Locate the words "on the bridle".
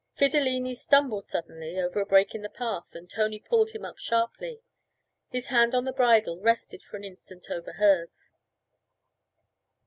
5.75-6.39